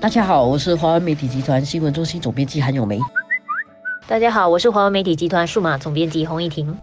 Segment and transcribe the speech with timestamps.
[0.00, 2.98] 大家好，我是华文媒体集团新闻中心总编辑韩永梅。
[4.06, 6.76] 大家好，我是华文媒体集团数码总编辑洪一婷。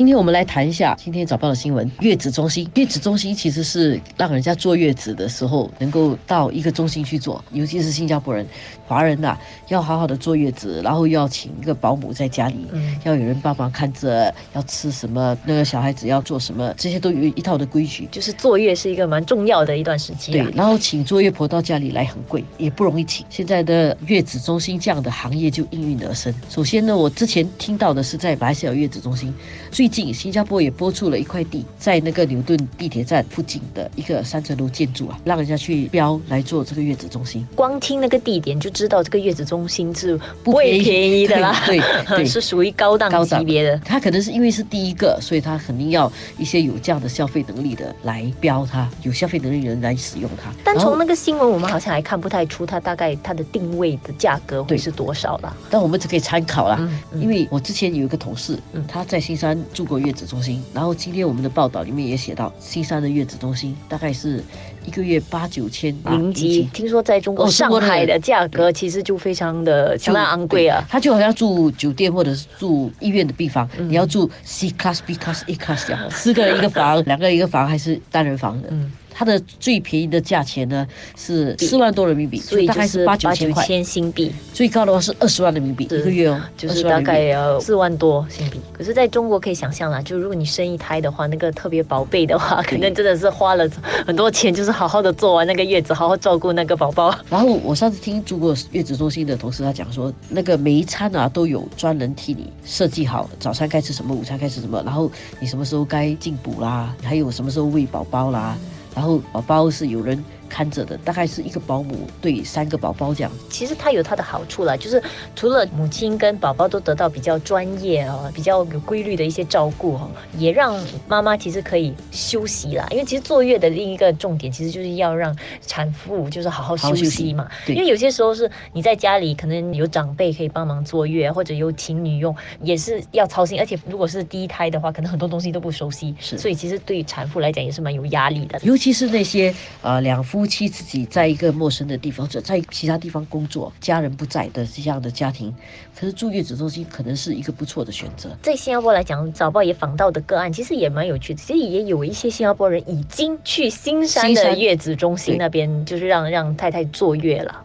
[0.00, 1.92] 今天我们来谈一下今天早报的新闻。
[2.00, 8.46] 月子中心，月子中心其实是让人家坐月子的时候能够到一个中心去做，尤其是新加坡人、
[8.86, 9.36] 华人呐，
[9.68, 12.66] 要好好的坐月子，然后要请一个保姆在家里，
[13.04, 18.08] 要有人帮忙看着，要吃什么，那个小孩子要做什么，这些都有一套的规矩。
[18.10, 20.32] 就是坐月是一个蛮重要的一段时期。
[20.32, 23.26] 对，然后请坐月婆到家里来很贵，也不容易请。
[23.28, 26.34] 现在的月子中心这样的行业就应运而生。
[26.48, 29.34] 首先呢，我之前听到的是在马来西亚月子中心，
[29.70, 37.46] 最近新加坡也拨出了一块地，在那个牛顿地铁站附近的一个三层楼建筑啊，让人家去标来做这个月子中心。
[37.54, 43.76] 光听那个地点就知道这个月子中心是不会便宜的啦，对 对， 是属于高档级别的。
[43.84, 50.52] 它可能是因为是第一个，所以它肯定要一些有这样的消费能力的来标它，有消费能力的人来使用它。
[50.64, 55.56] 但从那个新闻，我们好像还看不太出它大概它的定位的价格会是多少啦。
[55.68, 60.26] 但我们只可以参考啦，因为我之前有一个同事，嗯他在新山住过月子。
[60.26, 64.44] 中心，然后今天我们的报道里面也写到，新山的月子中心大概是
[64.84, 66.64] 一个月八九千零几。
[66.74, 78.68] 听说在中国上海的价格其实就非常的相当昂贵啊，他就好像住酒店或者是住医院的病房，你要住 C class、B class、A class 这样，四个人一个房， 两个人一个房还是单人房的。
[79.12, 84.32] 它的最便宜的价钱呢是四万多人民币，所以大概是八九千块新币。
[84.52, 88.60] 最高的话是二十万人民币一个月哦，就是大概要四万多新币。
[88.72, 93.68] 可是在中国可以想象啦，就如果你生一胎的话，那个特别宝贝的话， 可能真的是花了
[94.06, 97.14] 很多钱，就是好好的做完那个月子，好好照顾那个宝宝。
[97.28, 108.56] 然后我上次听住过月子中心的同事他讲说，那个每一餐啊都有专人替你设计好，早餐该吃什么，午餐该吃什么，然后你什么时候该进补啦，还有什么时候喂宝宝啦。
[108.94, 110.22] 然后宝宝是有人。
[110.50, 115.00] 看着的大概是一个保姆对三个宝宝这样，其实它有它的好处了，就是
[115.36, 120.76] 除了母亲跟宝宝都得到比较专业啊、比较有规律的一些照顾哈，也让
[121.06, 122.84] 妈妈其实可以休息啦。
[122.90, 127.48] 因为其实坐月的另一个重点，其实就是要让产妇就是好好休息嘛。
[127.68, 133.60] 因为有些时候是你在家里可能有长辈可以帮忙坐月，或者有请女佣，也是要操心。
[133.60, 138.58] 而且如果是第一胎的话，可能很多东西都不熟悉，是，所以其实对于产妇来讲也是蛮有压力的。
[138.64, 140.39] 尤其是那些呃两夫。
[140.40, 145.54] 夫妻自己在一个陌生的地方，或者在其他地方工作，家人不在的这样的家庭，
[145.94, 148.30] 可是住月子中心可能是一个不错的选择。
[148.40, 151.42] 在新加坡来讲，早报也访到的个案，其实也蛮有趣的。
[151.42, 157.62] 其实也有一些新加坡人已经去新山的月子中心那边，就是让让太太坐月了。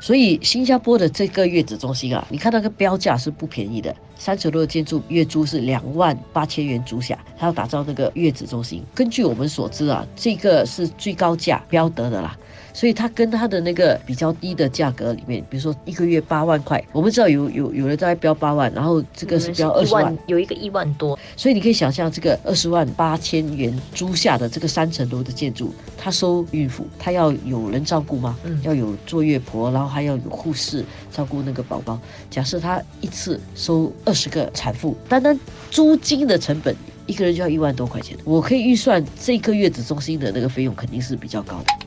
[0.00, 8.82] 所以新加坡的这个月子中心啊，你看那个标价是不便宜的，三层楼的建筑月租是两万八千元租下，他要打造那个月子中心。
[8.94, 12.36] 根据我们所知啊，这个是最高价标得的啦。
[12.74, 28.36] 所以它跟它的那个比较低的价格里面，比如说一个月八万块，我们知道有有有人在标八万，然后这个是标二十万，有一个一万多，所以你可以想象这个二十万八千元租下的这个三层楼的建筑，他收孕妇，他要有人照顾吗？
[28.42, 31.96] 嗯，要有坐月婆，然后还要有护士照顾那个宝宝。
[32.28, 35.38] 假设他一次收二十个产妇，单单
[35.70, 36.74] 租金的成本
[37.06, 41.83] 一个人就要一万多块钱，我可以预算这个月子中心的那个费用肯定是比较高的。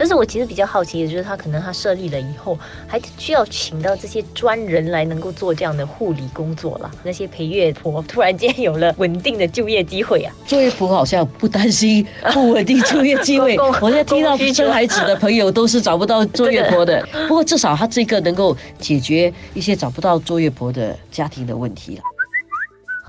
[0.00, 6.90] 但是我其实比较好奇的就是，他可能他设立了以后，还需要请到这些专人来能够做这样的护理工作了。
[7.04, 10.32] 那些陪月婆突然间有了稳定的就业机会啊！
[10.46, 13.58] 坐月婆好像不担心不稳定就业机会。
[13.82, 17.06] 我现在听到生孩子的朋友都是找不到坐月婆的。
[17.28, 22.02] 不过至少他这个能够解决一些找不到坐月婆的家庭的问题了。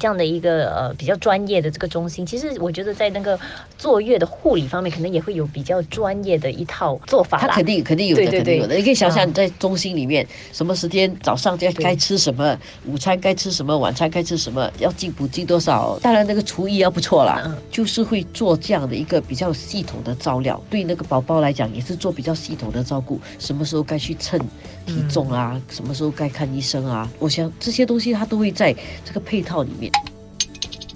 [0.01, 3.39] 这样的一个呃比较专业的这个中心，其实我觉得在那个
[3.77, 7.37] 坐月的护理方面，可能也会有比较专业的一套做法。
[7.37, 8.75] 他肯定肯定有的，肯定有的。
[8.75, 12.57] 你可以想想，在中心里面，什么时间早上该该吃什么，
[12.87, 15.99] 午餐该吃什么，晚餐该吃什么，要进补进多少。
[16.01, 23.21] 当然，那个厨艺要不错啦，就是会做这样的一个比较系统的照料，对那个宝宝来讲也是做比较系统的照顾。
[23.37, 24.39] 什么时候该去称
[24.87, 25.61] 体重啊？
[25.69, 27.07] 什么时候该看医生啊？
[27.19, 28.75] 我想这些东西他都会在
[29.05, 29.90] 这个配套里面。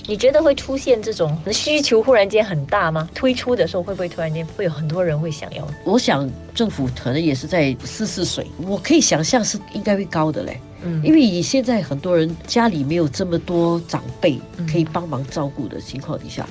[0.08, 3.10] 你觉得会出现这种需求忽然间很大吗？
[3.14, 5.68] 推出的时候会不会突然间会有很多人会想要？
[5.84, 10.60] 我想政府可能也是在试试水，我可以想象是应该会高的嘞。
[10.84, 14.40] 嗯，因为你现在很多人家里没有这么多长辈
[14.72, 16.48] 可以帮忙照顾的情况底下，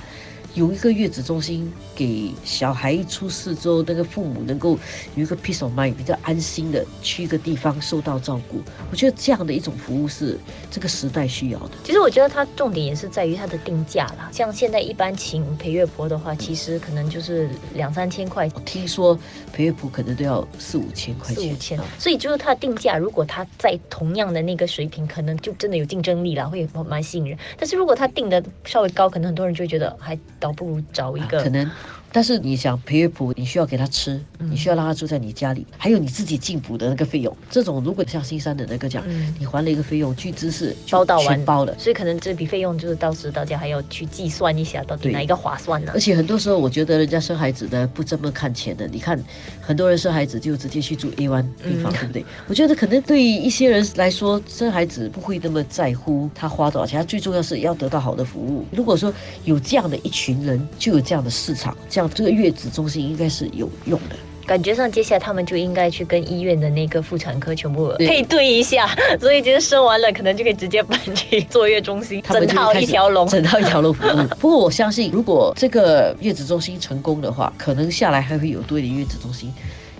[0.55, 4.79] 有一个月子中心给小孩出事之后，那个父母能够
[5.17, 8.62] 有一个 peace of mind，比较安心的去一个地方受到照顾。
[8.89, 10.39] 我觉得这样的一种服务是
[10.71, 11.71] 这个时代需要的。
[11.83, 14.31] 其实我觉得它重点也是在于它的定价啦。
[14.33, 18.49] 像现在一般请陪月婆的话，其实可能就是两三千块。
[18.55, 19.19] 我听说
[19.53, 21.49] 陪月婆可能都要四五千块钱。
[21.49, 27.37] 四五千，所以就是它的定价，如果它在同样的那个水平，可能就真的有竞争力了，会蛮吸引人。
[27.59, 31.43] 但是如果它定的稍微高，可能很多人就会觉得还倒不如找一个。
[31.43, 31.70] 可能，
[32.15, 37.37] 但是你想陪月婆，你需要给他吃，你需要让他住在你家里，还有你自己进补的那个费用。
[37.51, 39.03] 这种如果像新山的那个讲，
[39.37, 45.91] 你还了一个费用，巨资是包到完包的，所以可能这笔费用就是到时大家还要去计算一下，到底哪一个划算呢？
[45.93, 48.87] 而且很多时候，我觉得人家生孩子的不这么看钱的。
[48.87, 49.21] 你看，
[49.61, 52.25] 很多人生孩子就直接去住 A one 地方，对不对？
[52.47, 58.65] 我觉得可能对于一些人来说，生孩子不会那么在乎他花多少钱，他最重要是要得到好的服务。
[58.71, 59.13] 如果说
[59.45, 64.17] 有这样的一群人，就有这样的市场，这样这个月子中心应该是有用的。
[64.47, 68.87] 感觉上，接下来他们就应该去跟医院的那个妇产科全部配对一下，
[69.19, 74.27] 所以其实生完了，可能就可以直接搬去坐月中心，整套一条龙，整套一条龙服务。
[74.39, 79.51] 不过我相信，如果这个月子中心成功的话，可能下来还会有多一点月子中心。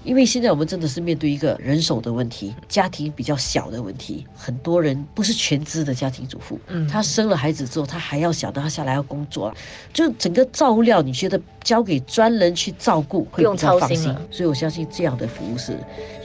[0.05, 9.53] 因为现在我们真的是面对一个人手的问题，家庭比较小的问题，很多人不是全职的家庭主妇，嗯，她生了孩子之后，她还要想到她下来要工作，
[9.93, 15.79] 就整个照料，你觉得交给专人去照顾会比较放心，所以我相信这样的服务是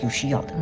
[0.04, 0.54] 有需要的。